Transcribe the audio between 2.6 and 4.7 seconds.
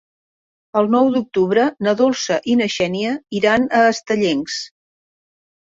na Xènia iran a Estellencs.